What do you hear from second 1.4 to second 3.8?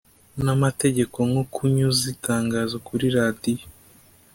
kunyuza itangazo kuri radiyo